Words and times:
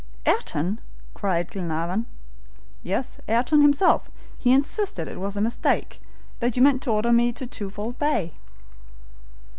"Ayrton!" 0.25 0.79
cried 1.13 1.51
Glenarvan. 1.51 2.07
"Yes, 2.81 3.19
Ayrton 3.27 3.61
himself. 3.61 4.09
He 4.35 4.51
insisted 4.51 5.07
it 5.07 5.19
was 5.19 5.37
a 5.37 5.41
mistake: 5.41 6.01
that 6.39 6.57
you 6.57 6.63
meant 6.63 6.81
to 6.81 6.89
order 6.91 7.13
me 7.13 7.31
to 7.33 7.45
Twofold 7.45 7.99
Bay." 7.99 8.33